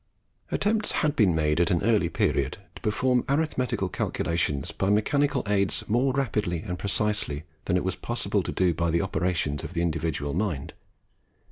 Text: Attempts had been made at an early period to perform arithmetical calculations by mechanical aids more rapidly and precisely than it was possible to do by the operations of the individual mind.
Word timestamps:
Attempts 0.51 0.93
had 1.03 1.15
been 1.15 1.35
made 1.35 1.59
at 1.59 1.69
an 1.69 1.83
early 1.83 2.09
period 2.09 2.57
to 2.73 2.81
perform 2.81 3.23
arithmetical 3.29 3.87
calculations 3.87 4.71
by 4.71 4.89
mechanical 4.89 5.43
aids 5.45 5.83
more 5.87 6.11
rapidly 6.11 6.61
and 6.63 6.79
precisely 6.79 7.43
than 7.65 7.77
it 7.77 7.83
was 7.83 7.95
possible 7.95 8.41
to 8.41 8.51
do 8.51 8.73
by 8.73 8.89
the 8.89 9.03
operations 9.03 9.63
of 9.63 9.75
the 9.75 9.83
individual 9.83 10.33
mind. 10.33 10.73